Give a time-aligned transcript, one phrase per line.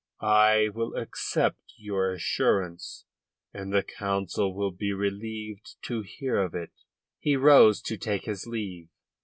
[0.19, 3.05] "I will accept your assurance,
[3.53, 6.71] and the Council will be relieved to hear of it."
[7.19, 8.89] He rose to take his leave.